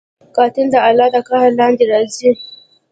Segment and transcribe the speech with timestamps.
[0.35, 2.31] قاتل د الله د قهر لاندې راځي